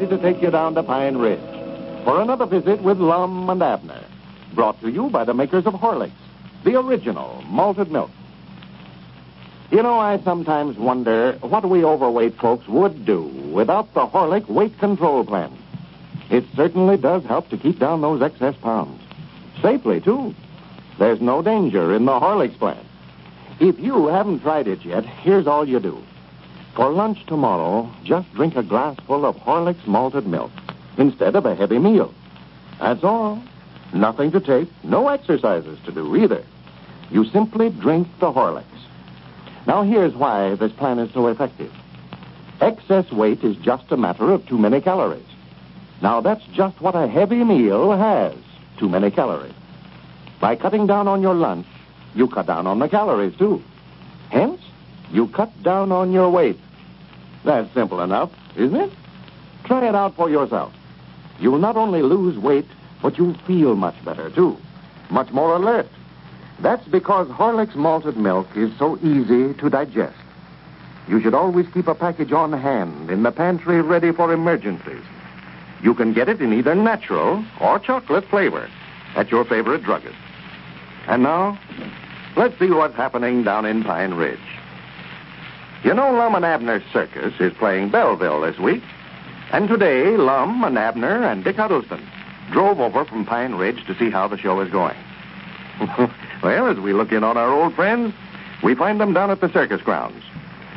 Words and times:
ready 0.00 0.16
to 0.16 0.22
take 0.22 0.40
you 0.40 0.50
down 0.50 0.74
to 0.74 0.82
Pine 0.82 1.18
Ridge 1.18 1.38
for 2.04 2.22
another 2.22 2.46
visit 2.46 2.82
with 2.82 2.98
Lum 2.98 3.50
and 3.50 3.62
Abner, 3.62 4.02
brought 4.54 4.80
to 4.80 4.90
you 4.90 5.10
by 5.10 5.24
the 5.24 5.34
makers 5.34 5.66
of 5.66 5.74
Horlicks, 5.74 6.12
the 6.64 6.78
original 6.78 7.42
malted 7.46 7.92
milk. 7.92 8.10
You 9.70 9.82
know, 9.82 9.98
I 9.98 10.18
sometimes 10.20 10.78
wonder 10.78 11.36
what 11.42 11.68
we 11.68 11.84
overweight 11.84 12.38
folks 12.38 12.66
would 12.66 13.04
do 13.04 13.24
without 13.52 13.92
the 13.92 14.06
Horlick 14.06 14.48
weight 14.48 14.78
control 14.78 15.22
plan. 15.22 15.52
It 16.30 16.44
certainly 16.56 16.96
does 16.96 17.22
help 17.24 17.50
to 17.50 17.58
keep 17.58 17.78
down 17.78 18.00
those 18.00 18.22
excess 18.22 18.56
pounds. 18.56 19.02
Safely, 19.60 20.00
too. 20.00 20.34
There's 20.98 21.20
no 21.20 21.42
danger 21.42 21.94
in 21.94 22.06
the 22.06 22.18
Horlicks 22.18 22.58
plan. 22.58 22.82
If 23.60 23.78
you 23.78 24.06
haven't 24.06 24.40
tried 24.40 24.66
it 24.66 24.82
yet, 24.82 25.04
here's 25.04 25.46
all 25.46 25.68
you 25.68 25.78
do. 25.78 26.02
For 26.74 26.90
lunch 26.90 27.26
tomorrow, 27.26 27.90
just 28.04 28.32
drink 28.34 28.56
a 28.56 28.62
glassful 28.62 29.26
of 29.26 29.36
Horlicks 29.36 29.86
malted 29.86 30.26
milk 30.26 30.52
instead 30.96 31.36
of 31.36 31.46
a 31.46 31.54
heavy 31.54 31.78
meal. 31.78 32.14
That's 32.78 33.04
all. 33.04 33.42
Nothing 33.92 34.30
to 34.32 34.40
take, 34.40 34.68
no 34.84 35.08
exercises 35.08 35.78
to 35.84 35.92
do 35.92 36.16
either. 36.16 36.44
You 37.10 37.24
simply 37.24 37.70
drink 37.70 38.08
the 38.20 38.32
Horlicks. 38.32 38.64
Now, 39.66 39.82
here's 39.82 40.14
why 40.14 40.54
this 40.54 40.72
plan 40.72 40.98
is 40.98 41.12
so 41.12 41.26
effective. 41.26 41.72
Excess 42.60 43.10
weight 43.10 43.42
is 43.42 43.56
just 43.56 43.90
a 43.90 43.96
matter 43.96 44.32
of 44.32 44.46
too 44.46 44.58
many 44.58 44.80
calories. 44.80 45.26
Now, 46.02 46.20
that's 46.20 46.44
just 46.52 46.80
what 46.80 46.94
a 46.94 47.08
heavy 47.08 47.42
meal 47.44 47.92
has 47.92 48.34
too 48.78 48.88
many 48.88 49.10
calories. 49.10 49.52
By 50.40 50.56
cutting 50.56 50.86
down 50.86 51.08
on 51.08 51.20
your 51.20 51.34
lunch, 51.34 51.66
you 52.14 52.28
cut 52.28 52.46
down 52.46 52.66
on 52.66 52.78
the 52.78 52.88
calories, 52.88 53.36
too. 53.36 53.62
You 55.12 55.26
cut 55.28 55.50
down 55.62 55.92
on 55.92 56.12
your 56.12 56.30
weight. 56.30 56.58
That's 57.44 57.72
simple 57.74 58.00
enough, 58.00 58.30
isn't 58.56 58.76
it? 58.76 58.92
Try 59.64 59.88
it 59.88 59.94
out 59.94 60.14
for 60.14 60.30
yourself. 60.30 60.72
You'll 61.38 61.58
not 61.58 61.76
only 61.76 62.02
lose 62.02 62.38
weight, 62.38 62.66
but 63.02 63.18
you'll 63.18 63.38
feel 63.46 63.74
much 63.76 64.04
better, 64.04 64.30
too. 64.30 64.56
Much 65.10 65.30
more 65.32 65.56
alert. 65.56 65.88
That's 66.60 66.86
because 66.88 67.26
Horlicks 67.28 67.74
malted 67.74 68.16
milk 68.16 68.46
is 68.54 68.70
so 68.78 68.98
easy 68.98 69.54
to 69.54 69.70
digest. 69.70 70.16
You 71.08 71.20
should 71.20 71.34
always 71.34 71.66
keep 71.72 71.88
a 71.88 71.94
package 71.94 72.32
on 72.32 72.52
hand 72.52 73.10
in 73.10 73.22
the 73.22 73.32
pantry 73.32 73.80
ready 73.80 74.12
for 74.12 74.32
emergencies. 74.32 75.02
You 75.82 75.94
can 75.94 76.12
get 76.12 76.28
it 76.28 76.40
in 76.40 76.52
either 76.52 76.74
natural 76.74 77.44
or 77.60 77.78
chocolate 77.78 78.26
flavor 78.28 78.68
at 79.16 79.30
your 79.30 79.44
favorite 79.44 79.82
druggist. 79.82 80.14
And 81.06 81.22
now, 81.22 81.58
let's 82.36 82.58
see 82.58 82.70
what's 82.70 82.94
happening 82.94 83.42
down 83.42 83.64
in 83.64 83.82
Pine 83.82 84.14
Ridge. 84.14 84.59
You 85.82 85.94
know, 85.94 86.12
Lum 86.12 86.34
and 86.34 86.44
Abner's 86.44 86.82
Circus 86.92 87.32
is 87.40 87.54
playing 87.54 87.90
Belleville 87.90 88.42
this 88.42 88.58
week. 88.58 88.82
And 89.50 89.66
today, 89.66 90.16
Lum 90.16 90.62
and 90.62 90.76
Abner 90.76 91.24
and 91.24 91.42
Dick 91.42 91.56
Huddleston 91.56 92.06
drove 92.52 92.80
over 92.80 93.04
from 93.06 93.24
Pine 93.24 93.54
Ridge 93.54 93.86
to 93.86 93.96
see 93.96 94.10
how 94.10 94.28
the 94.28 94.36
show 94.36 94.60
is 94.60 94.70
going. 94.70 94.96
well, 96.42 96.66
as 96.66 96.78
we 96.78 96.92
look 96.92 97.12
in 97.12 97.24
on 97.24 97.38
our 97.38 97.50
old 97.50 97.74
friends, 97.74 98.12
we 98.62 98.74
find 98.74 99.00
them 99.00 99.14
down 99.14 99.30
at 99.30 99.40
the 99.40 99.50
circus 99.52 99.80
grounds. 99.80 100.22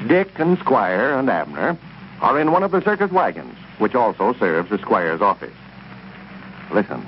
Dick 0.08 0.30
and 0.40 0.58
Squire 0.60 1.20
and 1.20 1.30
Abner 1.30 1.78
are 2.22 2.40
in 2.40 2.54
one 2.54 2.64
of 2.64 2.72
the 2.72 2.82
circus 2.82 3.12
wagons, 3.12 3.58
which 3.80 3.96
also 3.96 4.34
serves 4.40 4.72
as 4.72 4.80
Squire's 4.80 5.22
office. 5.22 5.54
Listen. 6.72 7.06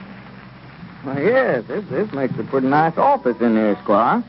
Well, 1.06 1.22
yes, 1.22 1.64
this, 1.68 1.86
this 1.90 2.12
makes 2.12 2.38
a 2.38 2.44
pretty 2.44 2.68
nice 2.68 2.98
office 2.98 3.38
in 3.40 3.56
there, 3.56 3.78
Squire. 3.82 4.24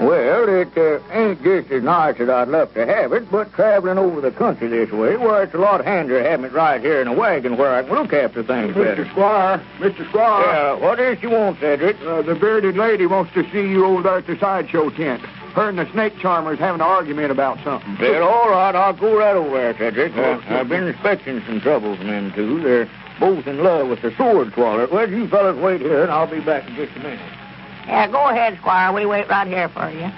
Well, 0.00 0.48
it 0.48 0.78
uh, 0.78 1.00
ain't 1.12 1.42
just 1.42 1.72
as 1.72 1.82
nice 1.82 2.20
as 2.20 2.28
I'd 2.28 2.46
love 2.46 2.72
to 2.74 2.86
have 2.86 3.12
it, 3.12 3.28
but 3.32 3.52
traveling 3.52 3.98
over 3.98 4.20
the 4.20 4.30
country 4.30 4.68
this 4.68 4.92
way, 4.92 5.16
well, 5.16 5.42
it's 5.42 5.54
a 5.54 5.58
lot 5.58 5.84
handier 5.84 6.22
having 6.22 6.46
it 6.46 6.52
right 6.52 6.80
here 6.80 7.02
in 7.02 7.08
a 7.08 7.12
wagon 7.12 7.56
where 7.56 7.74
I 7.74 7.82
can 7.82 7.92
look 7.92 8.12
after 8.12 8.44
things 8.44 8.74
better. 8.74 9.04
Mr. 9.04 9.10
Squire, 9.10 9.64
Mr. 9.78 10.08
Squire. 10.08 10.46
Yeah, 10.46 10.74
what 10.74 11.00
is 11.00 11.20
you 11.20 11.30
want, 11.30 11.58
Cedric? 11.58 12.00
Uh, 12.02 12.22
the 12.22 12.36
bearded 12.36 12.76
lady 12.76 13.06
wants 13.06 13.34
to 13.34 13.42
see 13.50 13.68
you 13.68 13.84
over 13.86 14.02
there 14.02 14.18
at 14.18 14.26
the 14.28 14.38
sideshow 14.38 14.90
tent. 14.90 15.20
Her 15.54 15.68
and 15.68 15.78
the 15.78 15.90
snake 15.90 16.16
charmer's 16.20 16.60
having 16.60 16.80
an 16.80 16.86
argument 16.86 17.32
about 17.32 17.58
something. 17.64 17.96
Well, 18.00 18.22
all 18.22 18.50
right, 18.50 18.76
I'll 18.76 18.92
go 18.92 19.18
right 19.18 19.34
over 19.34 19.50
there, 19.50 19.76
Cedric. 19.76 20.16
Uh, 20.16 20.40
I've 20.48 20.68
been 20.68 20.86
expecting 20.86 21.42
some 21.44 21.60
trouble 21.60 21.96
from 21.96 22.06
them 22.06 22.32
two. 22.34 22.60
They're 22.62 22.88
both 23.18 23.48
in 23.48 23.64
love 23.64 23.88
with 23.88 24.02
the 24.02 24.14
sword 24.16 24.54
swaller. 24.54 24.86
Well, 24.86 25.10
you 25.10 25.26
fellas 25.26 25.56
wait 25.56 25.80
here, 25.80 26.02
and 26.02 26.12
I'll 26.12 26.30
be 26.30 26.40
back 26.40 26.68
in 26.68 26.76
just 26.76 26.94
a 26.94 27.00
minute. 27.00 27.37
Yeah, 27.88 28.06
go 28.08 28.28
ahead, 28.28 28.58
Squire. 28.58 28.92
We 28.92 29.06
wait 29.06 29.28
right 29.28 29.48
here 29.48 29.68
for 29.70 29.88
you. 29.90 30.12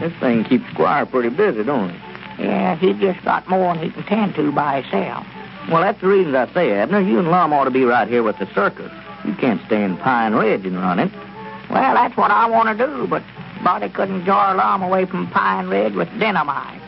this 0.00 0.12
thing 0.18 0.42
keeps 0.44 0.68
Squire 0.72 1.06
pretty 1.06 1.28
busy, 1.28 1.62
don't 1.62 1.90
it? 1.90 2.00
Yeah, 2.40 2.74
he 2.76 2.94
just 2.94 3.24
got 3.24 3.48
more 3.48 3.74
than 3.74 3.84
he 3.84 3.90
can 3.92 4.02
tend 4.04 4.34
to 4.34 4.50
by 4.50 4.82
himself. 4.82 5.24
Well, 5.70 5.82
that's 5.82 6.00
the 6.00 6.08
reason 6.08 6.34
I 6.34 6.52
say, 6.52 6.72
Abner. 6.72 7.00
You 7.00 7.20
and 7.20 7.30
Lum 7.30 7.52
ought 7.52 7.64
to 7.64 7.70
be 7.70 7.84
right 7.84 8.08
here 8.08 8.24
with 8.24 8.38
the 8.38 8.52
circus. 8.54 8.90
You 9.24 9.34
can't 9.34 9.64
stay 9.66 9.84
in 9.84 9.96
Pine 9.98 10.34
Ridge 10.34 10.66
and 10.66 10.76
run 10.76 10.98
it. 10.98 11.12
Well, 11.70 11.94
that's 11.94 12.16
what 12.16 12.32
I 12.32 12.50
want 12.50 12.76
to 12.76 12.86
do, 12.86 13.06
but 13.06 13.22
Body 13.62 13.88
couldn't 13.88 14.24
jar 14.24 14.56
Lum 14.56 14.82
away 14.82 15.04
from 15.04 15.28
Pine 15.28 15.68
Ridge 15.68 15.94
with 15.94 16.08
dynamite. 16.18 16.80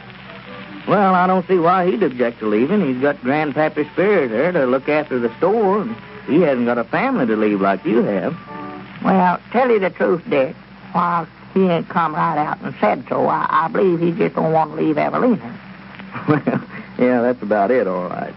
Well, 0.88 1.14
I 1.14 1.28
don't 1.28 1.46
see 1.46 1.58
why 1.58 1.88
he'd 1.88 2.02
object 2.02 2.40
to 2.40 2.48
leaving. 2.48 2.84
He's 2.84 3.00
got 3.00 3.16
Grandpappy 3.18 3.90
Spears 3.92 4.30
there 4.30 4.50
to 4.50 4.66
look 4.66 4.88
after 4.88 5.20
the 5.20 5.34
store, 5.38 5.82
and 5.82 5.96
he 6.26 6.40
hasn't 6.40 6.66
got 6.66 6.76
a 6.76 6.84
family 6.84 7.26
to 7.26 7.36
leave 7.36 7.60
like 7.60 7.84
you 7.84 8.02
have. 8.02 8.36
Well, 9.02 9.40
tell 9.50 9.70
you 9.70 9.78
the 9.78 9.90
truth, 9.90 10.22
Dick, 10.28 10.54
while 10.92 11.26
he 11.54 11.68
ain't 11.68 11.88
come 11.88 12.14
right 12.14 12.38
out 12.38 12.60
and 12.62 12.74
said 12.80 13.04
so, 13.08 13.26
I, 13.26 13.46
I 13.48 13.68
believe 13.68 14.00
he 14.00 14.12
just 14.12 14.34
don't 14.34 14.52
want 14.52 14.70
to 14.72 14.76
leave 14.76 14.98
Evelina. 14.98 15.60
well, 16.28 16.64
yeah, 16.98 17.22
that's 17.22 17.42
about 17.42 17.70
it, 17.70 17.86
all 17.86 18.08
right. 18.08 18.34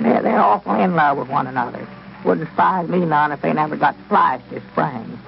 Yeah, 0.00 0.20
they're 0.20 0.40
awful 0.40 0.74
in 0.74 0.94
love 0.94 1.18
with 1.18 1.28
one 1.28 1.46
another. 1.46 1.86
Wouldn't 2.24 2.48
surprise 2.48 2.88
me 2.88 3.04
none 3.04 3.32
if 3.32 3.40
they 3.42 3.52
never 3.52 3.76
got 3.76 3.96
spliced 4.06 4.48
this 4.50 4.62
spring. 4.72 5.18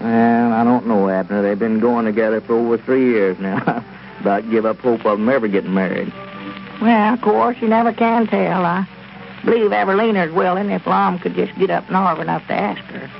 Well, 0.00 0.52
I 0.52 0.64
don't 0.64 0.86
know, 0.86 1.08
Abner. 1.08 1.42
They've 1.42 1.58
been 1.58 1.80
going 1.80 2.04
together 2.04 2.40
for 2.40 2.54
over 2.54 2.78
three 2.78 3.10
years 3.10 3.38
now. 3.38 3.84
About 4.20 4.50
give 4.50 4.66
up 4.66 4.78
hope 4.78 5.04
of 5.04 5.18
them 5.18 5.28
ever 5.28 5.46
getting 5.46 5.74
married. 5.74 6.12
Well, 6.80 7.14
of 7.14 7.20
course, 7.20 7.56
you 7.60 7.68
never 7.68 7.92
can 7.92 8.26
tell. 8.26 8.64
I 8.64 8.86
believe 9.44 9.72
Evelina's 9.72 10.32
willing 10.32 10.70
if 10.70 10.86
Lum 10.86 11.18
could 11.18 11.34
just 11.34 11.56
get 11.58 11.70
up 11.70 11.88
north 11.90 12.18
enough 12.18 12.46
to 12.48 12.54
ask 12.54 12.80
her. 12.92 13.10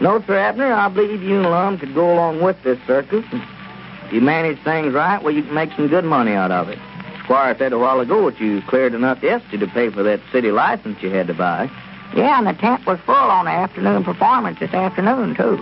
No, 0.00 0.22
sir, 0.26 0.36
Abner. 0.36 0.72
I 0.72 0.88
believe 0.88 1.22
you 1.22 1.36
and 1.36 1.50
Lum 1.50 1.78
could 1.78 1.94
go 1.94 2.12
along 2.12 2.42
with 2.42 2.62
this 2.62 2.78
circus. 2.86 3.24
If 3.32 4.12
you 4.12 4.20
manage 4.20 4.58
things 4.62 4.92
right, 4.92 5.22
well, 5.22 5.32
you 5.32 5.42
can 5.42 5.54
make 5.54 5.72
some 5.74 5.88
good 5.88 6.04
money 6.04 6.32
out 6.32 6.50
of 6.50 6.68
it. 6.68 6.78
Squire 7.22 7.56
said 7.56 7.72
a 7.72 7.78
while 7.78 8.00
ago 8.00 8.28
that 8.30 8.38
you 8.40 8.60
cleared 8.62 8.92
enough 8.92 9.22
yesterday 9.22 9.64
to 9.64 9.72
pay 9.72 9.90
for 9.90 10.02
that 10.02 10.20
city 10.30 10.50
license 10.50 11.02
you 11.02 11.10
had 11.10 11.26
to 11.28 11.34
buy. 11.34 11.70
Yeah, 12.14 12.38
and 12.38 12.46
the 12.46 12.52
tent 12.52 12.84
was 12.86 13.00
full 13.00 13.14
on 13.14 13.46
the 13.46 13.50
afternoon 13.50 14.04
performance 14.04 14.58
this 14.60 14.74
afternoon, 14.74 15.34
too. 15.34 15.56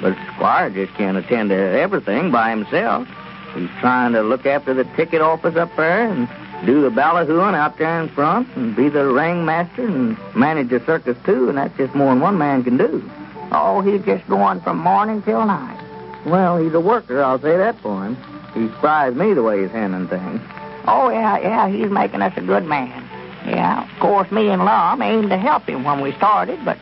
But 0.00 0.16
Squire 0.34 0.70
just 0.70 0.94
can't 0.94 1.16
attend 1.16 1.50
to 1.50 1.56
everything 1.56 2.30
by 2.30 2.50
himself. 2.50 3.08
He's 3.54 3.68
trying 3.80 4.12
to 4.12 4.22
look 4.22 4.46
after 4.46 4.74
the 4.74 4.84
ticket 4.96 5.20
office 5.20 5.56
up 5.56 5.74
there 5.76 6.08
and 6.08 6.28
do 6.64 6.82
the 6.82 6.90
ballyhooing 6.90 7.54
out 7.54 7.78
there 7.78 8.00
in 8.00 8.08
front 8.10 8.48
and 8.54 8.76
be 8.76 8.88
the 8.88 9.06
ringmaster 9.06 9.86
and 9.86 10.16
manage 10.36 10.68
the 10.68 10.80
circus, 10.86 11.18
too, 11.24 11.48
and 11.48 11.58
that's 11.58 11.76
just 11.76 11.94
more 11.94 12.10
than 12.10 12.20
one 12.20 12.38
man 12.38 12.62
can 12.62 12.76
do. 12.76 13.10
Oh, 13.54 13.82
he's 13.82 14.02
just 14.04 14.26
going 14.28 14.62
from 14.62 14.78
morning 14.78 15.22
till 15.22 15.44
night. 15.44 15.78
Well, 16.24 16.56
he's 16.56 16.72
a 16.72 16.80
worker, 16.80 17.22
I'll 17.22 17.40
say 17.40 17.56
that 17.56 17.78
for 17.80 18.04
him. 18.04 18.16
He 18.54 18.68
surprised 18.68 19.16
me 19.16 19.34
the 19.34 19.42
way 19.42 19.62
he's 19.62 19.70
handling 19.70 20.08
things. 20.08 20.40
Oh, 20.86 21.10
yeah, 21.10 21.38
yeah, 21.38 21.68
he's 21.68 21.90
making 21.90 22.22
us 22.22 22.32
a 22.36 22.40
good 22.40 22.64
man. 22.64 23.02
Yeah, 23.46 23.84
of 23.84 24.00
course, 24.00 24.30
me 24.30 24.48
and 24.48 24.64
Lum 24.64 25.02
aimed 25.02 25.30
to 25.30 25.36
help 25.36 25.68
him 25.68 25.84
when 25.84 26.00
we 26.00 26.12
started, 26.12 26.64
but 26.64 26.78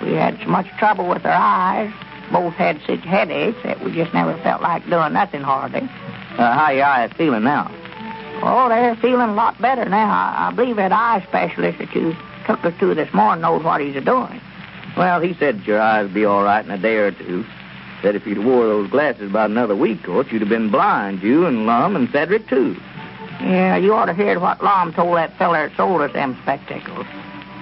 we 0.00 0.12
had 0.12 0.38
so 0.40 0.46
much 0.46 0.66
trouble 0.78 1.08
with 1.08 1.24
our 1.26 1.32
eyes. 1.32 1.92
Both 2.32 2.54
had 2.54 2.80
such 2.86 3.00
headaches 3.00 3.58
that 3.62 3.84
we 3.84 3.92
just 3.92 4.14
never 4.14 4.36
felt 4.42 4.62
like 4.62 4.88
doing 4.88 5.12
nothing 5.12 5.42
hardly. 5.42 5.82
Uh, 6.38 6.52
how 6.52 6.70
your 6.70 6.84
eyes 6.84 7.12
feeling 7.16 7.44
now? 7.44 7.70
Oh, 8.42 8.68
they're 8.68 8.96
feeling 8.96 9.30
a 9.30 9.34
lot 9.34 9.60
better 9.60 9.84
now. 9.84 10.10
I, 10.10 10.48
I 10.48 10.52
believe 10.52 10.76
that 10.76 10.92
eye 10.92 11.24
specialist 11.28 11.78
that 11.78 11.94
you 11.94 12.14
took 12.46 12.64
us 12.64 12.74
to 12.80 12.94
this 12.94 13.12
morning 13.12 13.42
knows 13.42 13.62
what 13.62 13.80
he's 13.80 14.02
doing. 14.04 14.40
Well, 14.96 15.20
he 15.20 15.34
said 15.34 15.66
your 15.66 15.80
eyes 15.80 16.04
would 16.04 16.14
be 16.14 16.24
all 16.24 16.42
right 16.42 16.64
in 16.64 16.70
a 16.70 16.78
day 16.78 16.96
or 16.96 17.12
two. 17.12 17.44
Said 18.02 18.14
if 18.14 18.26
you'd 18.26 18.44
wore 18.44 18.66
those 18.66 18.90
glasses 18.90 19.30
about 19.30 19.50
another 19.50 19.76
week, 19.76 20.02
or 20.02 20.22
course, 20.22 20.28
you'd 20.30 20.42
have 20.42 20.48
been 20.48 20.70
blind, 20.70 21.22
you 21.22 21.46
and 21.46 21.66
Lum 21.66 21.96
and 21.96 22.10
Cedric, 22.10 22.48
too. 22.48 22.76
Yeah, 23.40 23.76
you 23.76 23.92
ought 23.94 24.06
to 24.06 24.14
hear 24.14 24.38
what 24.40 24.62
Lum 24.62 24.92
told 24.92 25.16
that 25.16 25.36
feller 25.36 25.68
that 25.68 25.76
sold 25.76 26.00
us 26.00 26.12
them 26.12 26.38
spectacles. 26.42 27.06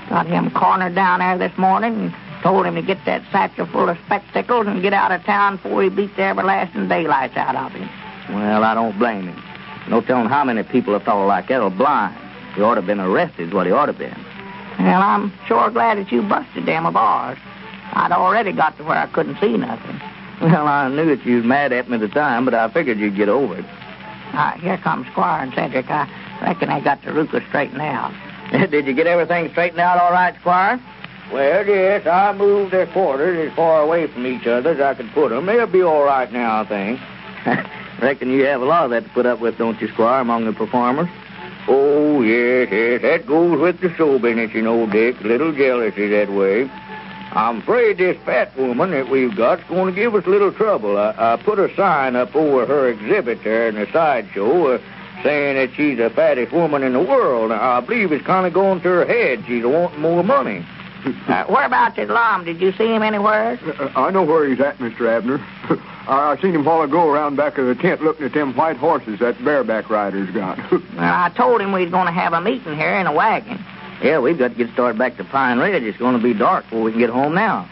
Got 0.09 0.27
him 0.27 0.51
cornered 0.51 0.95
down 0.95 1.21
there 1.21 1.39
this 1.39 1.57
morning 1.59 1.95
and 1.95 2.15
told 2.43 2.67
him 2.67 2.75
to 2.75 2.83
get 2.83 2.99
that 3.07 3.23
satchel 3.33 3.67
full 3.67 3.89
of 3.89 3.99
spectacles 4.07 4.67
and 4.67 4.83
get 4.83 4.93
out 4.93 5.11
of 5.11 5.23
town 5.25 5.57
before 5.57 5.83
he 5.83 5.89
beat 5.89 6.15
the 6.17 6.23
everlasting 6.23 6.89
daylights 6.89 7.37
out 7.37 7.57
of 7.57 7.73
him. 7.73 7.89
Well, 8.29 8.63
I 8.63 8.75
don't 8.75 8.99
blame 8.99 9.29
him. 9.29 9.43
No 9.89 10.01
telling 10.01 10.29
how 10.29 10.45
many 10.45 10.63
people 10.63 10.95
a 10.95 11.01
fellow 11.01 11.27
like 11.27 11.49
that'll 11.49 11.71
blind. 11.71 12.17
He 12.55 12.63
ought 12.63 12.75
to 12.75 12.81
have 12.81 12.87
been 12.87 13.01
arrested, 13.01 13.49
is 13.49 13.55
what 13.55 13.67
he 13.67 13.73
ought 13.73 13.87
to 13.87 13.93
have 13.93 13.99
been. 13.99 14.34
Well, 14.79 15.01
I'm 15.03 15.33
sure 15.47 15.71
glad 15.71 15.99
that 15.99 16.11
you 16.13 16.23
busted 16.23 16.67
them 16.67 16.87
of 16.87 16.97
ours. 16.97 17.39
I'd 17.93 18.13
already 18.13 18.53
got 18.53 18.77
to 18.79 18.85
where 18.85 18.99
I 18.99 19.07
couldn't 19.07 19.39
see 19.41 19.57
nothing. 19.57 20.01
Well, 20.41 20.67
I 20.67 20.89
knew 20.89 21.07
that 21.15 21.25
you 21.25 21.37
was 21.37 21.45
mad 21.45 21.73
at 21.73 21.89
me 21.89 21.95
at 21.95 22.01
the 22.01 22.09
time, 22.09 22.45
but 22.45 22.55
I 22.55 22.69
figured 22.73 22.99
you'd 22.99 23.17
get 23.17 23.29
over 23.29 23.57
it. 23.59 23.65
Uh, 24.33 24.53
here 24.59 24.77
comes 24.79 25.07
Squire 25.13 25.45
and 25.45 25.55
Cedric. 25.55 25.89
I 25.89 26.09
reckon 26.43 26.69
they 26.69 26.81
got 26.81 27.01
the 27.03 27.11
Ruka 27.13 27.47
straightened 27.49 27.81
out. 27.81 28.13
Did 28.71 28.87
you 28.87 28.93
get 28.95 29.07
everything 29.07 29.49
straightened 29.53 29.81
out 29.81 29.99
all 29.99 30.11
right, 30.11 30.35
Squire? 30.41 30.81
Well, 31.33 31.67
yes, 31.67 32.07
I 32.07 32.33
moved 32.37 32.73
their 32.73 32.87
quarters 32.89 33.49
as 33.49 33.57
far 33.57 33.81
away 33.81 34.09
from 34.09 34.27
each 34.27 34.47
other 34.47 34.71
as 34.71 34.81
I 34.81 34.95
could 34.95 35.11
put 35.13 35.33
'em. 35.33 35.47
They'll 35.47 35.67
be 35.67 35.83
all 35.83 36.05
right 36.05 36.31
now, 36.31 36.63
I 36.63 36.67
think. 36.67 37.01
Reckon 38.03 38.29
you 38.31 38.45
have 38.45 38.61
a 38.61 38.65
lot 38.65 38.85
of 38.85 38.91
that 38.91 39.05
to 39.05 39.09
put 39.11 39.25
up 39.25 39.41
with, 39.41 39.57
don't 39.57 39.81
you, 39.81 39.89
Squire, 39.89 40.21
among 40.21 40.45
the 40.45 40.53
performers? 40.53 41.09
Oh, 41.67 42.21
yes, 42.21 42.69
yes, 42.71 43.03
that 43.03 43.27
goes 43.27 43.59
with 43.59 43.81
the 43.81 43.95
show 43.95 44.19
business, 44.19 44.53
you 44.53 44.63
know, 44.63 44.87
Dick. 44.87 45.21
A 45.21 45.27
little 45.27 45.53
jealousy 45.53 46.09
that 46.09 46.31
way. 46.31 46.71
I'm 47.33 47.63
afraid 47.63 47.99
this 47.99 48.17
fat 48.25 48.57
woman 48.57 48.91
that 48.91 49.09
we've 49.11 49.35
got's 49.35 49.65
going 49.69 49.93
to 49.93 50.01
give 50.01 50.15
us 50.15 50.25
a 50.27 50.29
little 50.29 50.53
trouble. 50.53 50.99
I, 50.99 51.15
I 51.17 51.37
put 51.37 51.59
a 51.59 51.75
sign 51.75 52.17
up 52.17 52.37
over 52.37 52.67
her 52.67 52.89
exhibit 52.89 53.43
there 53.43 53.69
in 53.69 53.75
the 53.75 53.89
sideshow 53.93 54.75
uh, 54.75 54.79
saying 55.23 55.57
that 55.57 55.75
she's 55.75 55.99
the 55.99 56.11
fattest 56.11 56.53
woman 56.53 56.83
in 56.83 56.93
the 56.93 57.01
world. 57.03 57.51
I 57.51 57.81
believe 57.81 58.13
it's 58.13 58.25
kind 58.25 58.47
of 58.47 58.53
going 58.53 58.83
to 58.83 58.89
her 58.89 59.07
head. 59.07 59.43
She's 59.47 59.65
wanting 59.65 60.01
more 60.01 60.23
money. 60.23 60.65
Uh, 61.29 61.45
whereabouts 61.51 61.99
is 61.99 62.09
Lum? 62.09 62.47
Did 62.47 62.63
you 62.63 62.73
see 62.73 62.87
him 62.87 63.03
anywhere? 63.03 63.59
Uh, 63.79 63.91
I 63.95 64.11
know 64.11 64.23
where 64.23 64.49
he's 64.49 64.59
at, 64.59 64.79
Mr. 64.79 65.07
Abner. 65.07 65.37
I, 66.07 66.33
I 66.33 66.41
seen 66.41 66.55
him 66.55 66.65
while 66.65 66.83
ago 66.83 67.09
around 67.09 67.37
back 67.37 67.59
of 67.59 67.67
the 67.67 67.75
tent 67.75 68.03
looking 68.03 68.27
at 68.27 68.33
them 68.33 68.55
white 68.55 68.77
horses 68.77 69.21
that 69.21 69.43
bareback 69.45 69.91
rider's 69.91 70.31
got. 70.31 70.59
well, 70.73 70.83
I 70.99 71.31
told 71.37 71.61
him 71.61 71.73
we 71.73 71.83
was 71.83 71.91
going 71.91 72.07
to 72.07 72.13
have 72.13 72.33
a 72.33 72.41
meeting 72.41 72.77
here 72.77 72.95
in 72.95 73.07
a 73.07 73.13
wagon. 73.13 73.65
Yeah, 74.03 74.19
we've 74.19 74.37
got 74.37 74.49
to 74.49 74.55
get 74.55 74.71
started 74.73 74.99
back 74.99 75.17
to 75.17 75.25
Pine 75.25 75.59
Ridge. 75.59 75.83
It's 75.85 75.99
going 75.99 76.17
to 76.17 76.23
be 76.23 76.35
dark 76.35 76.65
before 76.65 76.83
we 76.83 76.91
can 76.91 77.01
get 77.01 77.11
home 77.11 77.35
now. 77.35 77.69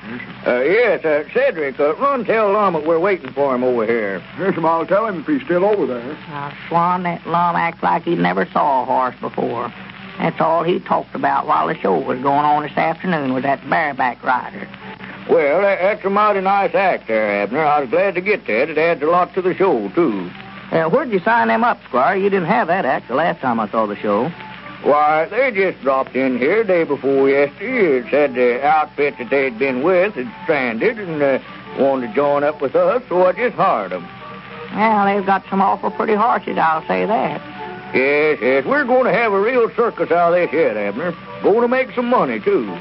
Uh, 0.47 0.61
yes, 0.61 1.05
uh, 1.05 1.25
Cedric, 1.35 1.79
uh, 1.79 1.95
run 1.97 2.25
tell 2.25 2.53
Lum 2.53 2.75
that 2.75 2.87
we're 2.87 3.01
waiting 3.01 3.33
for 3.33 3.55
him 3.55 3.65
over 3.65 3.85
here. 3.85 4.23
Yes, 4.39 4.55
I'll 4.59 4.87
tell 4.87 5.07
him 5.07 5.21
if 5.21 5.27
he's 5.27 5.43
still 5.43 5.65
over 5.65 5.87
there. 5.87 6.15
Now, 6.29 6.57
Swan, 6.69 7.03
that 7.03 7.27
Lum 7.27 7.57
acts 7.57 7.83
like 7.83 8.05
he 8.05 8.15
never 8.15 8.47
saw 8.47 8.83
a 8.83 8.87
horse 8.87 9.17
before. 9.21 9.73
That's 10.19 10.41
all 10.41 10.63
he 10.63 10.79
talked 10.79 11.15
about 11.15 11.47
while 11.47 11.67
the 11.67 11.75
show 11.75 11.99
was 11.99 12.21
going 12.21 12.45
on 12.45 12.63
this 12.63 12.77
afternoon 12.77 13.33
was 13.35 13.43
that 13.43 13.69
bareback 13.69 14.23
rider. 14.23 14.69
Well, 15.29 15.63
that, 15.63 15.79
that's 15.81 16.05
a 16.05 16.11
mighty 16.11 16.41
nice 16.41 16.75
act 16.75 17.09
there, 17.09 17.43
Abner. 17.43 17.65
I 17.65 17.81
was 17.81 17.91
glad 17.91 18.15
to 18.17 18.21
get 18.21 18.47
that. 18.47 18.71
It 18.71 18.79
adds 18.79 19.03
a 19.03 19.07
lot 19.07 19.33
to 19.35 19.43
the 19.43 19.55
show, 19.55 19.89
too. 19.91 20.31
Uh, 20.73 20.89
where'd 20.89 21.11
you 21.11 21.21
sign 21.21 21.49
them 21.49 21.65
up, 21.65 21.79
Squire? 21.85 22.17
You 22.17 22.31
didn't 22.31 22.49
have 22.49 22.67
that 22.69 22.85
act 22.85 23.09
the 23.09 23.15
last 23.15 23.41
time 23.41 23.61
I 23.61 23.69
saw 23.71 23.87
the 23.87 23.97
show. 23.97 24.31
Why, 24.83 25.27
they 25.27 25.53
just 25.53 25.81
dropped 25.83 26.17
in 26.17 26.39
here 26.39 26.65
day 26.65 26.83
before 26.83 27.29
yesterday. 27.29 27.99
It 27.99 28.11
said 28.11 28.35
the 28.35 28.67
outfit 28.67 29.15
that 29.19 29.31
they'd 29.31 29.57
been 29.59 29.83
with 29.83 30.15
had 30.15 30.33
stranded 30.43 30.99
and 30.99 31.23
uh, 31.23 31.39
wanted 31.79 32.09
to 32.09 32.15
join 32.15 32.43
up 32.43 32.61
with 32.61 32.75
us, 32.75 33.03
so 33.09 33.25
I 33.25 33.33
just 33.33 33.55
hired 33.55 33.93
them. 33.93 34.09
Well, 34.75 35.05
they've 35.05 35.25
got 35.25 35.45
some 35.49 35.61
awful 35.61 35.91
pretty 35.93 36.15
horses, 36.15 36.59
I'll 36.59 36.87
say 36.89 37.07
that. 37.07 37.41
Yes, 37.95 38.39
yes, 38.43 38.65
we're 38.65 38.85
going 38.85 39.05
to 39.05 39.13
have 39.13 39.33
a 39.33 39.41
real 39.41 39.71
circus 39.77 40.11
out 40.11 40.33
of 40.33 40.41
this 40.41 40.53
yet, 40.53 40.77
Abner. 40.77 41.15
Going 41.43 41.61
to 41.61 41.69
make 41.69 41.95
some 41.95 42.07
money, 42.07 42.41
too. 42.41 42.77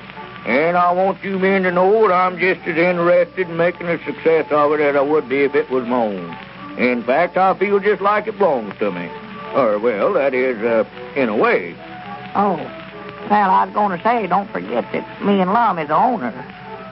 And 0.46 0.76
I 0.76 0.92
want 0.92 1.24
you 1.24 1.38
men 1.38 1.64
to 1.64 1.72
know 1.72 2.08
that 2.08 2.14
I'm 2.14 2.40
just 2.40 2.62
as 2.62 2.76
interested 2.76 3.48
in 3.48 3.58
making 3.58 3.88
a 3.88 4.04
success 4.04 4.48
of 4.52 4.72
it 4.74 4.80
as 4.80 4.96
I 4.96 5.02
would 5.02 5.30
be 5.30 5.44
if 5.44 5.54
it 5.54 5.70
was 5.70 5.86
my 5.86 6.06
own. 6.06 6.38
In 6.80 7.04
fact, 7.04 7.38
I 7.38 7.54
feel 7.58 7.80
just 7.80 8.02
like 8.02 8.28
it 8.28 8.38
belongs 8.38 8.78
to 8.80 8.92
me. 8.92 9.08
Or, 9.54 9.78
well, 9.78 10.14
that 10.14 10.34
is, 10.34 10.58
uh, 10.64 10.86
in 11.16 11.30
a 11.30 11.36
way. 11.36 11.76
Oh. 12.34 12.56
Well, 13.30 13.50
I 13.50 13.66
was 13.66 13.74
going 13.74 13.98
to 13.98 14.04
say, 14.04 14.28
don't 14.28 14.50
forget 14.52 14.92
that 14.92 15.24
me 15.24 15.42
and 15.42 15.54
Lum 15.54 15.78
is 15.78 15.90
the 15.90 15.96
owner. 15.96 16.34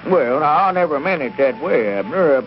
Well, 0.07 0.40
now, 0.42 0.68
I 0.68 0.72
never 0.72 1.00
meant 1.00 1.22
it 1.22 1.36
that 1.38 1.62
way, 1.62 1.92
Abner. 1.92 2.38
Uh, 2.38 2.42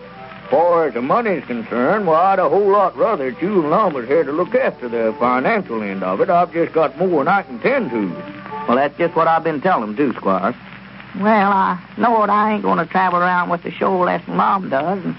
far 0.49 0.87
as 0.87 0.93
the 0.93 1.01
money's 1.01 1.43
concerned, 1.45 2.07
well, 2.07 2.15
I'd 2.15 2.39
a 2.39 2.47
whole 2.47 2.71
lot 2.71 2.95
rather 2.95 3.31
that 3.31 3.41
you 3.41 3.61
and 3.61 3.71
Lum 3.71 3.93
was 3.93 4.07
here 4.07 4.23
to 4.23 4.31
look 4.31 4.55
after 4.55 4.87
the 4.87 5.15
financial 5.19 5.81
end 5.83 6.03
of 6.03 6.21
it. 6.21 6.29
I've 6.29 6.53
just 6.53 6.73
got 6.73 6.97
more 6.97 7.23
than 7.23 7.27
I 7.27 7.41
can 7.41 7.59
tend 7.59 7.89
to. 7.91 8.09
Well, 8.67 8.75
that's 8.75 8.97
just 8.97 9.15
what 9.15 9.27
I've 9.27 9.43
been 9.43 9.61
telling 9.61 9.89
him, 9.89 9.97
too, 9.97 10.13
Squire. 10.13 10.55
Well, 11.19 11.51
I 11.51 11.79
know 11.97 12.21
that 12.21 12.29
I 12.31 12.53
ain't 12.53 12.63
going 12.63 12.79
to 12.79 12.85
travel 12.87 13.19
around 13.19 13.49
with 13.49 13.61
the 13.61 13.71
show 13.71 13.99
less 13.99 14.25
than 14.25 14.37
Lum 14.37 14.69
does, 14.69 15.03
and 15.03 15.15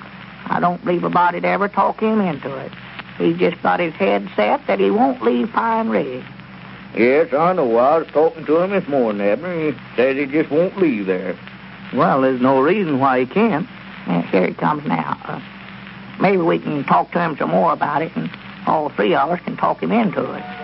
I 0.46 0.58
don't 0.58 0.85
believe 0.85 1.05
a 1.05 1.11
body'd 1.11 1.44
ever 1.44 1.69
talk 1.69 2.00
him 2.00 2.20
into 2.20 2.55
it. 2.56 2.73
He's 3.17 3.37
just 3.37 3.62
got 3.62 3.79
his 3.79 3.94
head 3.94 4.29
set 4.35 4.67
that 4.67 4.81
he 4.81 4.91
won't 4.91 5.23
leave 5.23 5.52
Pine 5.52 5.88
Ridge. 5.88 6.25
Yes, 6.96 7.32
I 7.32 7.52
know. 7.52 7.76
I 7.76 7.99
was 7.99 8.08
talking 8.08 8.44
to 8.44 8.61
him 8.61 8.70
this 8.70 8.88
morning, 8.88 9.20
Abner. 9.20 9.73
He 9.73 9.79
says 9.94 10.17
he 10.17 10.26
just 10.26 10.50
won't 10.50 10.76
leave 10.79 11.06
there. 11.06 11.37
Well, 11.93 12.23
there's 12.23 12.40
no 12.40 12.61
reason 12.61 12.99
why 12.99 13.20
he 13.20 13.26
can't. 13.26 13.69
Yeah, 14.08 14.23
here 14.23 14.49
he 14.49 14.55
comes 14.55 14.85
now. 14.85 15.17
Uh, 15.25 15.40
maybe 16.20 16.38
we 16.38 16.58
can 16.58 16.82
talk 16.85 17.12
to 17.12 17.20
him 17.20 17.37
some 17.37 17.50
more 17.50 17.73
about 17.73 18.02
it, 18.02 18.14
and 18.17 18.31
all 18.67 18.90
three 18.90 19.14
of 19.14 19.31
us 19.31 19.40
can 19.44 19.56
talk 19.56 19.81
him 19.81 19.93
into 19.93 20.32
it. 20.35 20.63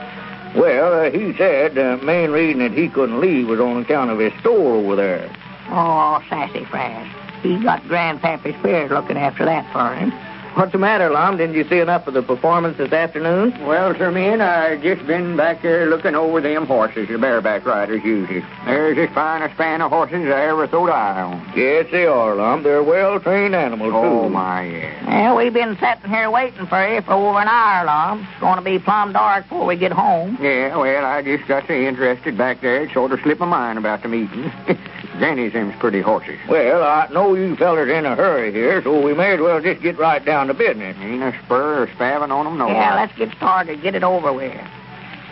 Well, 0.55 1.07
uh, 1.07 1.11
he 1.11 1.37
said 1.37 1.75
the 1.75 1.99
main 2.03 2.31
reason 2.31 2.59
that 2.61 2.73
he 2.73 2.89
couldn't 2.89 3.21
leave 3.21 3.49
was 3.49 3.61
on 3.61 3.83
account 3.83 4.11
of 4.11 4.19
his 4.19 4.33
store 4.41 4.75
over 4.75 4.97
there. 4.97 5.31
Oh, 5.69 6.23
sassy 6.29 6.65
sassafras. 6.65 7.09
He's 7.43 7.63
got 7.63 7.83
Grandpappy 7.85 8.59
Spears 8.59 8.91
looking 8.91 9.17
after 9.17 9.45
that 9.45 9.71
for 9.73 9.95
him. 9.95 10.13
What's 10.55 10.73
the 10.73 10.79
matter, 10.79 11.09
Lum? 11.11 11.37
Didn't 11.37 11.55
you 11.55 11.67
see 11.69 11.79
enough 11.79 12.07
of 12.09 12.15
the 12.15 12.23
performance 12.23 12.77
this 12.77 12.93
afternoon? 12.93 13.55
Well, 13.67 13.95
sir, 13.97 14.11
me 14.11 14.27
and 14.27 14.43
I 14.43 14.77
just 14.83 15.07
been 15.07 15.37
back 15.37 15.63
there 15.63 15.87
looking 15.87 16.15
over 16.17 16.41
them 16.41 16.67
horses 16.67 17.09
the 17.09 17.19
bareback 17.19 17.65
riders 17.65 18.03
uses. 18.05 18.43
There's 18.67 18.99
as 18.99 19.15
fine 19.15 19.43
a 19.43 19.55
span 19.55 19.81
of 19.81 19.91
horses 19.91 20.27
I 20.27 20.47
ever 20.49 20.67
thought 20.67 20.91
eye 20.91 21.23
on. 21.23 21.53
Yes, 21.57 21.87
they 21.93 22.05
are, 22.05 22.35
Lum. 22.35 22.63
They're 22.65 22.83
well-trained 22.83 23.55
animals, 23.55 23.93
Oh, 23.95 24.25
too. 24.25 24.31
my, 24.31 24.65
yeah. 24.65 25.07
Well, 25.07 25.37
we've 25.37 25.53
been 25.55 25.79
sitting 25.81 26.11
here 26.11 26.31
waiting 26.31 26.67
for 26.67 26.87
you 26.95 27.01
for 27.03 27.13
over 27.13 27.39
an 27.39 27.49
hour, 27.49 27.85
Lum. 27.87 28.27
It's 28.33 28.41
going 28.41 28.57
to 28.57 28.63
be 28.63 28.79
plumb 28.81 29.13
dark 29.13 29.45
before 29.45 29.67
we 29.67 29.77
get 29.77 29.93
home. 29.93 30.37
Yeah, 30.43 30.77
well, 30.77 31.05
I 31.07 31.23
just 31.23 31.47
got 31.47 31.67
so 31.69 31.75
interested 31.75 32.37
back 32.37 32.61
there, 32.61 32.83
it 32.83 32.93
sort 32.93 33.13
of 33.13 33.21
slipped 33.21 33.41
my 33.41 33.47
mind 33.47 33.79
about 33.79 34.03
the 34.03 34.09
meeting. 34.09 34.51
Granny 35.21 35.51
seems 35.51 35.77
pretty 35.77 36.01
horses. 36.01 36.39
Well, 36.49 36.83
I 36.83 37.07
know 37.13 37.35
you 37.35 37.55
fellers 37.55 37.91
in 37.91 38.07
a 38.07 38.17
hurry 38.17 38.53
here, 38.53 38.83
so 38.83 39.03
we 39.03 39.13
may 39.13 39.35
as 39.35 39.41
well 39.41 39.61
just 39.61 39.83
get 39.83 39.99
right 39.99 40.25
down 40.25 40.47
to 40.47 40.55
business. 40.55 40.97
Ain't 40.99 41.23
a 41.23 41.39
spur 41.45 41.83
or 41.83 41.87
spavin 41.89 42.31
on 42.31 42.47
them, 42.47 42.57
no. 42.57 42.69
Yeah, 42.69 42.95
let's 42.95 43.15
get 43.19 43.31
started. 43.37 43.83
Get 43.83 43.95
it 43.95 44.03
over 44.03 44.33
with. 44.33 44.59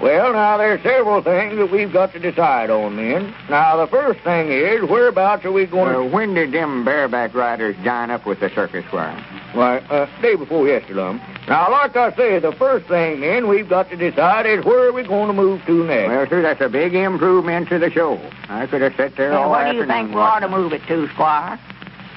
Well, 0.01 0.33
now, 0.33 0.57
there's 0.57 0.81
several 0.83 1.23
things 1.23 1.57
that 1.57 1.73
we've 1.73 1.93
got 1.93 2.13
to 2.13 2.21
decide 2.21 2.71
on, 2.71 2.97
then. 2.97 3.35
Now, 3.51 3.77
the 3.77 3.89
first 3.89 4.21
thing 4.21 4.53
is, 4.53 4.89
whereabouts 4.89 5.45
are 5.45 5.51
we 5.51 5.67
going 5.67 5.93
Uh, 5.95 5.99
to... 5.99 6.05
when 6.05 6.35
did 6.35 6.53
them 6.53 6.85
bareback 6.85 7.35
riders 7.35 7.75
join 7.83 8.11
up 8.11 8.25
with 8.25 8.39
the 8.39 8.49
circus 8.51 8.85
squire? 8.87 9.21
Why, 9.55 9.79
uh, 9.91 10.07
day 10.23 10.37
before 10.37 10.69
yesterday, 10.69 10.95
Lum. 11.01 11.21
Now, 11.49 11.69
like 11.71 11.97
I 11.97 12.15
say, 12.15 12.39
the 12.39 12.53
first 12.53 12.87
thing, 12.87 13.21
then, 13.23 13.49
we've 13.49 13.69
got 13.69 13.91
to 13.91 13.97
decide 13.97 14.47
is 14.47 14.65
where 14.65 14.87
are 14.89 14.93
we 14.93 15.03
going 15.03 15.27
to 15.29 15.33
move 15.33 15.65
to 15.67 15.85
next. 15.85 16.09
Well, 16.11 16.27
sir, 16.29 16.43
that's 16.43 16.61
a 16.61 16.69
big 16.69 16.95
improvement 16.95 17.69
to 17.71 17.79
the 17.81 17.91
show. 17.91 18.21
I 18.49 18.67
could 18.67 18.83
have 18.83 18.95
sat 18.95 19.17
there 19.17 19.33
Yeah, 19.33 19.39
all 19.39 19.51
where 19.51 19.65
do 19.73 19.77
you 19.79 19.83
afternoon 19.83 20.07
think 20.07 20.15
we 20.15 20.21
ought 20.21 20.41
to 20.41 20.49
move 20.49 20.73
it 20.75 20.83
to, 20.87 21.09
Squire? 21.09 21.59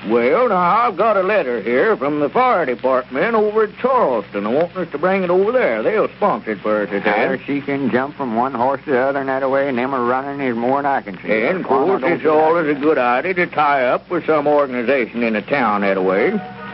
Well, 0.10 0.50
now, 0.50 0.58
I've 0.58 0.98
got 0.98 1.16
a 1.16 1.22
letter 1.22 1.62
here 1.62 1.96
from 1.96 2.22
the 2.22 2.30
fire 2.30 2.66
department 2.66 3.36
over 3.36 3.66
at 3.66 3.78
Charleston. 3.78 4.44
They 4.46 4.54
want 4.54 4.76
us 4.76 4.90
to 4.92 4.98
bring 4.98 5.22
it 5.24 5.30
over 5.30 5.52
there. 5.52 5.84
They'll 5.84 6.10
sponsor 6.16 6.54
it 6.54 6.60
for 6.62 6.82
us, 6.84 6.90
they 6.90 7.00
Now, 7.02 7.36
said. 7.36 7.42
she 7.46 7.62
can 7.62 7.92
jump 7.92 8.16
from 8.16 8.36
one 8.36 8.54
horse 8.56 8.82
to 8.86 8.92
the 8.92 9.00
other 9.00 9.20
and 9.20 9.30
that 9.30 9.48
way, 9.50 9.70
and 9.70 9.78
them 9.78 9.94
are 9.94 10.04
running 10.04 10.46
is 10.46 10.56
more 10.56 10.82
than 10.82 10.88
I 10.92 11.02
can 11.02 11.20
see. 11.22 11.44
And, 11.46 11.60
of 11.60 11.66
course, 11.68 12.02
it's 12.04 12.26
always 12.26 12.76
a 12.76 12.80
good 12.80 12.98
idea 12.98 13.36
to 13.36 13.46
tie 13.48 13.86
up 13.86 14.10
with 14.10 14.26
some 14.26 14.48
organization 14.48 15.22
in 15.22 15.34
the 15.34 15.42
town 15.44 15.82
that 15.82 16.04
way. 16.04 16.30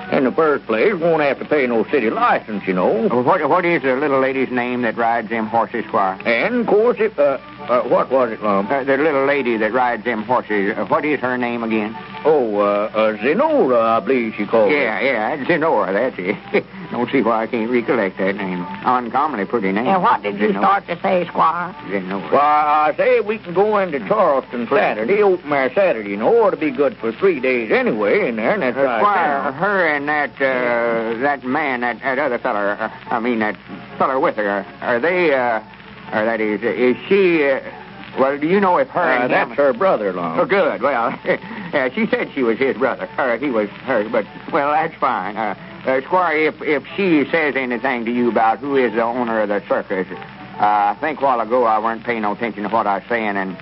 In 0.10 0.24
the 0.24 0.31
first 0.31 0.65
place, 0.65 0.93
won't 0.96 1.22
have 1.22 1.38
to 1.39 1.46
pay 1.46 1.67
no 1.67 1.84
city 1.91 2.10
license, 2.10 2.65
you 2.65 2.74
know. 2.74 3.10
What, 3.10 3.48
what 3.50 3.65
is 3.65 3.81
the 3.81 3.98
little 3.98 4.22
lady's 4.22 4.50
name 4.50 4.84
that 4.84 4.96
rides 4.96 5.27
them 5.27 5.48
horses, 5.48 5.84
Squire? 5.88 6.17
And, 6.25 6.62
of 6.62 6.67
course, 6.67 6.96
it, 7.01 7.19
uh, 7.19 7.39
uh, 7.69 7.81
what 7.88 8.09
was 8.12 8.31
it, 8.31 8.41
Lum? 8.41 8.67
Uh, 8.67 8.83
the 8.83 8.97
little 8.97 9.25
lady 9.25 9.57
that 9.57 9.74
rides 9.74 10.03
them 10.05 10.24
horses. 10.24 10.74
Uh, 10.77 10.86
what 10.86 11.03
is 11.05 11.19
her 11.19 11.38
name 11.38 11.63
again? 11.63 11.95
Oh, 12.25 12.57
uh, 12.59 12.89
uh, 12.93 13.17
Zenora, 13.17 13.79
I 13.79 14.00
believe 14.00 14.33
she 14.36 14.45
called 14.45 14.71
it. 14.71 14.75
Yeah, 14.81 15.00
yeah, 15.00 15.45
Zenora, 15.45 15.93
that's 15.93 16.15
it. 16.17 16.65
Don't 16.91 17.12
see 17.12 17.21
why 17.21 17.43
I 17.43 17.47
can't 17.47 17.69
recollect 17.69 18.17
that 18.17 18.36
name. 18.36 18.63
Uncommonly 18.86 19.45
pretty 19.45 19.71
name. 19.71 19.88
And 19.88 20.01
what 20.01 20.24
did 20.24 20.39
you 20.39 20.51
start 20.51 20.88
to 20.88 21.00
say, 21.01 21.25
Squire? 21.27 21.74
Zenora. 21.89 22.31
Why, 22.31 22.91
I 22.93 22.95
say 22.97 23.19
we 23.19 23.38
can 23.39 23.53
go 23.53 23.77
into 23.77 24.00
Charleston 24.07 24.67
Saturday, 24.69 25.21
open 25.21 25.50
there 25.50 25.71
Saturday, 25.74 26.09
you 26.12 26.17
know, 26.17 26.33
ought 26.43 26.51
to 26.51 26.57
be 26.57 26.71
good 26.71 26.95
for 26.97 27.12
three 27.12 27.39
days 27.39 27.71
anyway 27.71 28.27
in 28.29 28.38
there, 28.38 28.53
and 28.53 28.62
that's 28.62 28.77
Uh, 28.77 28.83
right. 28.83 29.00
Squire, 29.01 29.43
there. 29.43 29.51
her 29.53 29.88
and 29.88 30.07
that 30.07 30.31
uh, 30.41 31.17
that 31.21 31.43
man, 31.43 31.81
that, 31.81 32.00
that 32.01 32.17
other 32.19 32.39
feller, 32.39 32.77
uh, 32.79 32.89
I 33.09 33.19
mean 33.19 33.39
that 33.39 33.57
feller 33.97 34.19
with 34.19 34.36
her, 34.38 34.65
are 34.81 35.00
they, 35.00 35.33
uh, 35.33 35.59
or 36.14 36.26
that 36.26 36.40
is, 36.42 36.62
is 36.62 36.96
she, 37.08 37.46
uh, 37.50 37.60
well, 38.20 38.38
do 38.38 38.48
you 38.48 38.60
know 38.60 38.78
if 38.78 38.88
her 38.90 39.02
Uh, 39.02 39.24
and 39.24 39.34
that's 39.34 39.52
him... 39.52 39.58
her 39.58 39.74
brother-in-law. 39.74 40.40
Oh, 40.40 40.46
good. 40.46 40.82
Well, 40.82 41.18
yeah, 41.26 41.90
she 41.94 42.08
said 42.08 42.32
she 42.34 42.44
was 42.44 42.58
his 42.58 42.78
brother. 42.78 43.10
Or 43.18 43.38
he 43.38 43.50
was 43.50 43.70
her, 43.86 44.08
but, 44.10 44.26
well, 44.52 44.72
that's 44.72 44.96
fine. 44.96 45.36
Uh, 45.38 45.56
uh, 45.86 46.02
Squire, 46.02 46.38
if, 46.48 46.62
if 46.62 46.84
she 46.96 47.30
says 47.32 47.56
anything 47.56 48.06
to 48.06 48.12
you 48.12 48.30
about 48.30 48.60
who 48.60 48.76
is 48.76 48.94
the 48.94 49.04
owner 49.04 49.42
of 49.42 49.50
the 49.50 49.62
circus, 49.68 50.08
uh, 50.60 50.96
I 50.96 50.98
think 51.00 51.22
a 51.22 51.24
while 51.24 51.40
ago 51.40 51.64
I 51.66 51.80
weren't 51.80 52.04
paying 52.04 52.24
no 52.24 52.32
attention 52.34 52.64
to 52.64 52.70
what 52.70 52.88
I 52.88 52.98
was 52.98 53.08
saying, 53.08 53.38
and 53.38 53.56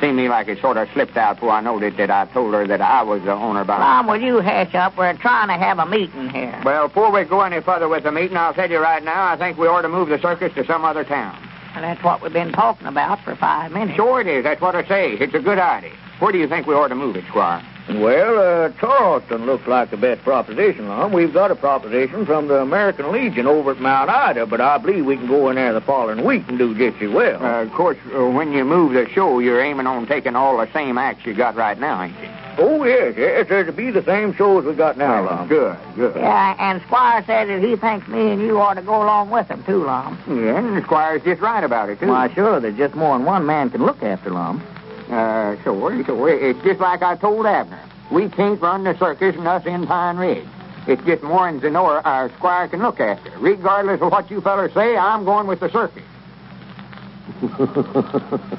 seemed 0.00 0.16
me 0.16 0.28
like 0.28 0.48
it 0.48 0.60
sort 0.60 0.76
of 0.76 0.88
slipped 0.92 1.16
out 1.16 1.36
before 1.36 1.50
I 1.50 1.60
noted 1.60 1.96
that 1.96 2.10
I 2.10 2.26
told 2.26 2.52
her 2.54 2.66
that 2.66 2.80
I 2.80 3.02
was 3.02 3.22
the 3.22 3.32
owner 3.32 3.64
behind. 3.64 3.82
Lum, 3.82 4.06
will 4.08 4.20
you 4.26 4.40
hash 4.40 4.74
up? 4.74 4.96
We're 4.98 5.16
trying 5.16 5.48
to 5.48 5.54
have 5.54 5.78
a 5.78 5.86
meeting 5.86 6.28
here. 6.28 6.60
Well, 6.64 6.88
before 6.88 7.10
we 7.12 7.24
go 7.24 7.40
any 7.40 7.60
further 7.60 7.88
with 7.88 8.02
the 8.02 8.10
meeting, 8.12 8.36
I'll 8.36 8.52
tell 8.52 8.68
you 8.70 8.78
right 8.80 9.02
now, 9.02 9.24
I 9.32 9.36
think 9.36 9.58
we 9.58 9.66
ought 9.68 9.82
to 9.82 9.88
move 9.88 10.08
the 10.08 10.18
circus 10.20 10.52
to 10.54 10.66
some 10.66 10.84
other 10.84 11.04
town. 11.04 11.41
And 11.74 11.84
that's 11.84 12.02
what 12.04 12.22
we've 12.22 12.32
been 12.32 12.52
talking 12.52 12.86
about 12.86 13.22
for 13.24 13.34
five 13.36 13.72
minutes. 13.72 13.96
Sure 13.96 14.20
it 14.20 14.26
is. 14.26 14.44
That's 14.44 14.60
what 14.60 14.74
I 14.74 14.86
say. 14.86 15.12
It's 15.12 15.34
a 15.34 15.40
good 15.40 15.58
idea. 15.58 15.92
Where 16.18 16.32
do 16.32 16.38
you 16.38 16.46
think 16.48 16.66
we 16.66 16.74
ought 16.74 16.88
to 16.88 16.94
move 16.94 17.16
it, 17.16 17.24
Squire? 17.26 17.66
Well, 17.88 18.38
uh, 18.38 18.70
Charleston 18.78 19.44
looks 19.44 19.66
like 19.66 19.90
the 19.90 19.96
best 19.96 20.22
proposition, 20.22 20.88
Lum. 20.88 21.12
We've 21.12 21.32
got 21.32 21.50
a 21.50 21.56
proposition 21.56 22.24
from 22.24 22.46
the 22.46 22.60
American 22.60 23.10
Legion 23.10 23.46
over 23.46 23.72
at 23.72 23.80
Mount 23.80 24.08
Ida, 24.08 24.46
but 24.46 24.60
I 24.60 24.78
believe 24.78 25.04
we 25.04 25.16
can 25.16 25.26
go 25.26 25.50
in 25.50 25.56
there 25.56 25.72
the 25.72 25.80
following 25.80 26.24
week 26.24 26.44
and 26.46 26.58
do 26.58 26.76
just 26.76 27.02
as 27.02 27.10
well. 27.10 27.44
Uh, 27.44 27.62
of 27.62 27.72
course, 27.72 27.98
uh, 28.14 28.28
when 28.28 28.52
you 28.52 28.64
move 28.64 28.92
the 28.92 29.08
show, 29.10 29.40
you're 29.40 29.60
aiming 29.60 29.88
on 29.88 30.06
taking 30.06 30.36
all 30.36 30.58
the 30.58 30.72
same 30.72 30.96
acts 30.96 31.26
you 31.26 31.34
got 31.34 31.56
right 31.56 31.78
now, 31.78 32.02
ain't 32.02 32.16
you? 32.20 32.28
Oh, 32.58 32.84
yes, 32.84 33.14
yes. 33.16 33.46
It'll 33.50 33.72
be 33.72 33.90
the 33.90 34.04
same 34.04 34.34
show 34.34 34.58
as 34.58 34.64
we 34.64 34.74
got 34.74 34.96
now, 34.96 35.24
Lum. 35.24 35.48
Good, 35.48 35.76
good. 35.94 36.16
Yeah, 36.16 36.54
and 36.58 36.82
Squire 36.82 37.22
said 37.26 37.48
that 37.48 37.62
he 37.62 37.76
thinks 37.76 38.08
me 38.08 38.30
and 38.32 38.42
you 38.42 38.60
ought 38.60 38.74
to 38.74 38.82
go 38.82 39.02
along 39.02 39.30
with 39.30 39.48
him, 39.48 39.62
too, 39.64 39.84
Lum. 39.84 40.18
Yeah, 40.28 40.58
and 40.58 40.84
Squire's 40.84 41.22
just 41.22 41.40
right 41.40 41.64
about 41.64 41.88
it, 41.88 42.00
too. 42.00 42.08
Why, 42.08 42.32
sure, 42.32 42.60
there's 42.60 42.76
just 42.76 42.94
more 42.94 43.16
than 43.16 43.26
one 43.26 43.46
man 43.46 43.70
can 43.70 43.84
look 43.84 44.02
after, 44.02 44.30
Lum. 44.30 44.62
Uh, 45.10 45.56
sure, 45.62 46.04
sure. 46.04 46.28
It's 46.28 46.62
just 46.62 46.80
like 46.80 47.02
I 47.02 47.16
told 47.16 47.46
Abner. 47.46 47.80
We 48.10 48.28
can't 48.28 48.60
run 48.60 48.84
the 48.84 48.96
circus 48.98 49.36
and 49.36 49.46
us 49.46 49.64
in 49.66 49.86
Pine 49.86 50.16
Ridge. 50.16 50.46
It's 50.86 51.02
just 51.04 51.22
more 51.22 51.50
than 51.50 51.60
Zenora 51.60 52.02
our 52.04 52.28
squire 52.36 52.68
can 52.68 52.80
look 52.80 52.98
after. 52.98 53.30
Regardless 53.38 54.00
of 54.00 54.10
what 54.10 54.30
you 54.30 54.40
fellas 54.40 54.74
say, 54.74 54.96
I'm 54.96 55.24
going 55.24 55.46
with 55.46 55.60
the 55.60 55.70
circus. 55.70 56.02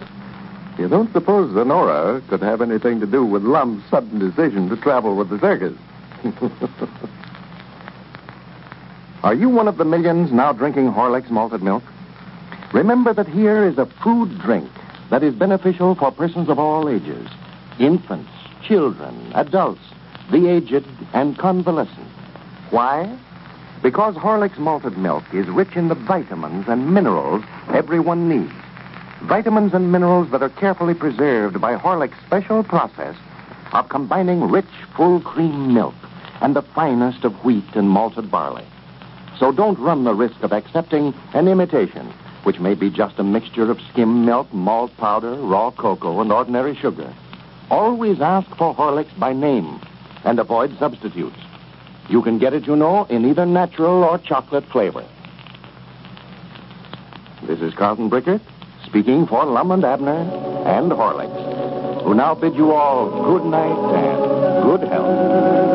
you 0.78 0.88
don't 0.88 1.12
suppose 1.14 1.52
Zenora 1.54 2.22
could 2.30 2.42
have 2.42 2.62
anything 2.62 3.00
to 3.00 3.06
do 3.06 3.24
with 3.24 3.44
Lum's 3.44 3.84
sudden 3.90 4.20
decision 4.20 4.70
to 4.70 4.78
travel 4.78 5.16
with 5.16 5.30
the 5.30 5.40
circus? 5.40 5.78
Are 9.24 9.34
you 9.34 9.50
one 9.50 9.68
of 9.68 9.78
the 9.78 9.86
millions 9.86 10.32
now 10.32 10.52
drinking 10.52 10.92
Horlicks 10.92 11.30
malted 11.30 11.64
milk? 11.64 11.84
Remember 12.74 13.14
that 13.14 13.28
here 13.28 13.64
is 13.66 13.78
a 13.78 13.86
food 14.04 14.40
drink 14.40 14.70
that 15.10 15.24
is 15.24 15.34
beneficial 15.36 15.96
for 15.96 16.12
persons 16.12 16.50
of 16.50 16.60
all 16.60 16.90
ages 16.90 17.30
infants, 17.80 18.30
children, 18.68 19.32
adults, 19.34 19.82
the 20.32 20.48
aged, 20.48 20.86
and 21.14 21.38
convalescent. 21.38 22.08
Why? 22.70 23.18
Because 23.82 24.16
Horlicks 24.16 24.58
malted 24.58 24.98
milk 24.98 25.24
is 25.34 25.48
rich 25.48 25.76
in 25.76 25.88
the 25.88 25.96
vitamins 25.96 26.66
and 26.68 26.94
minerals 26.94 27.44
everyone 27.70 28.30
needs. 28.30 28.63
Vitamins 29.24 29.74
and 29.74 29.90
minerals 29.90 30.30
that 30.32 30.44
are 30.44 30.50
carefully 30.50 30.94
preserved 30.94 31.62
by 31.62 31.78
Horlick's 31.78 32.20
special 32.26 32.62
process 32.62 33.16
of 33.72 33.88
combining 33.88 34.52
rich, 34.52 34.66
full 34.98 35.22
cream 35.22 35.74
milk 35.74 35.96
and 36.42 36.54
the 36.54 36.62
finest 36.62 37.24
of 37.24 37.34
wheat 37.46 37.64
and 37.74 37.90
malted 37.90 38.30
barley. 38.30 38.66
So 39.40 39.54
don't 39.54 39.80
run 39.80 40.04
the 40.04 40.14
risk 40.14 40.44
of 40.44 40.52
accepting 40.52 41.14
an 41.34 41.48
imitation, 41.48 42.12
which 42.44 42.60
may 42.60 42.74
be 42.74 42.90
just 42.90 43.18
a 43.18 43.24
mixture 43.24 43.72
of 43.72 43.80
skim 43.92 44.26
milk, 44.26 44.54
malt 44.54 44.96
powder, 44.98 45.36
raw 45.36 45.72
cocoa, 45.72 46.20
and 46.20 46.30
ordinary 46.30 46.76
sugar. 46.76 47.14
Always 47.72 48.20
ask 48.20 48.50
for 48.58 48.76
Horlicks 48.76 49.18
by 49.18 49.32
name 49.32 49.80
and 50.26 50.38
avoid 50.38 50.78
substitutes. 50.78 51.40
You 52.10 52.22
can 52.22 52.40
get 52.40 52.54
it, 52.54 52.68
you 52.68 52.76
know, 52.76 53.06
in 53.06 53.26
either 53.26 53.46
natural 53.46 54.04
or 54.04 54.18
chocolate 54.18 54.66
flavor. 54.66 55.06
This 57.44 57.62
is 57.62 57.74
Carlton 57.74 58.10
Brickert 58.10 58.42
speaking 58.94 59.26
for 59.26 59.44
Lum 59.44 59.72
and 59.72 59.84
Abner 59.84 60.22
and 60.68 60.92
Horlicks, 60.92 62.04
who 62.04 62.14
now 62.14 62.36
bid 62.36 62.54
you 62.54 62.74
all 62.74 63.10
good 63.26 63.44
night 63.44 63.96
and 63.96 64.64
good 64.64 64.88
health. 64.88 65.73